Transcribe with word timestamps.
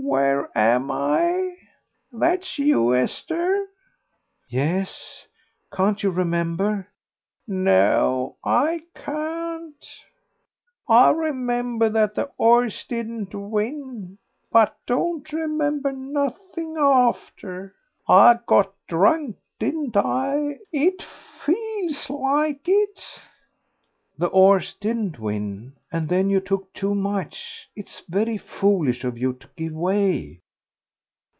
"Where 0.00 0.48
am 0.56 0.90
I? 0.90 1.56
...That's 2.12 2.56
you, 2.58 2.94
Esther?" 2.94 3.66
"Yes. 4.48 5.26
Can't 5.72 6.02
you 6.02 6.08
remember?" 6.10 6.88
"No, 7.46 8.36
I 8.42 8.84
can't. 8.94 9.86
I 10.88 11.10
remember 11.10 11.90
that 11.90 12.14
the 12.14 12.30
'orse 12.38 12.86
didn't 12.86 13.34
win, 13.34 14.16
but 14.50 14.74
don't 14.86 15.30
remember 15.32 15.92
nothing 15.92 16.76
after.... 16.80 17.74
I 18.08 18.38
got 18.46 18.72
drunk, 18.86 19.36
didn't 19.58 19.96
I? 19.96 20.58
It 20.72 21.02
feels 21.44 22.08
like 22.08 22.62
it." 22.66 23.04
"The 24.16 24.26
'orse 24.26 24.74
didn't 24.80 25.20
win, 25.20 25.74
and 25.92 26.08
then 26.08 26.28
you 26.28 26.40
took 26.40 26.72
too 26.72 26.92
much. 26.92 27.70
It's 27.76 28.02
very 28.08 28.36
foolish 28.36 29.04
of 29.04 29.16
you 29.16 29.34
to 29.34 29.48
give 29.56 29.72
way." 29.72 30.40